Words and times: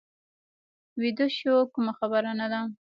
بیده 0.99 1.27
شو، 1.37 1.53
کومه 1.73 1.91
خبره 1.99 2.31
نه 2.39 2.47
ده. 2.51 2.61